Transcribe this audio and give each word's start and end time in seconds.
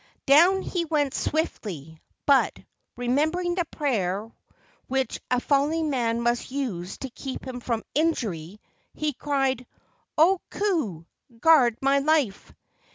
Down 0.25 0.63
he 0.63 0.83
went 0.85 1.13
swiftly, 1.13 2.01
but, 2.25 2.57
remembering 2.97 3.53
the 3.53 3.65
prayer 3.65 4.31
which 4.87 5.19
a 5.29 5.39
falling 5.39 5.91
man 5.91 6.21
must 6.21 6.49
use 6.49 6.97
to 6.97 7.09
keep 7.11 7.45
him 7.45 7.59
from 7.59 7.83
injury, 7.93 8.59
he 8.95 9.13
cried, 9.13 9.67
"O 10.17 10.41
Ku! 10.49 11.05
guard 11.39 11.77
my 11.83 11.99
life!" 11.99 12.51